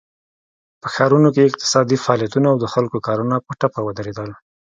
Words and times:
په 0.81 0.87
ښارونو 0.93 1.29
کې 1.35 1.41
اقتصادي 1.49 1.97
فعالیتونه 2.03 2.47
او 2.51 2.57
د 2.59 2.65
خلکو 2.73 2.97
کارونه 3.07 3.35
په 3.45 3.51
ټپه 3.59 3.79
ودرېدل. 3.83 4.29